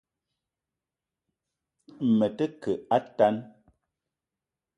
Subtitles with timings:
[2.17, 3.35] Me te ke a tan